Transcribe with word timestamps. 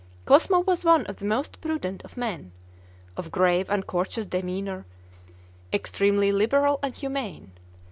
Cosmo 0.25 0.61
was 0.61 0.83
one 0.83 1.05
of 1.05 1.17
the 1.17 1.25
most 1.25 1.61
prudent 1.61 2.01
of 2.03 2.17
men; 2.17 2.51
of 3.15 3.29
grave 3.29 3.69
and 3.69 3.85
courteous 3.85 4.25
demeanor, 4.25 4.87
extremely 5.71 6.31
liberal 6.31 6.79
and 6.81 6.95
humane. 6.97 7.51